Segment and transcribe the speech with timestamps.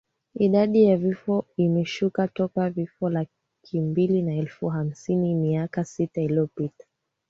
[0.35, 6.85] idadi ya vifo imeshuka toka vifo laki mbili na elfu hamsini miaka sita iliyopita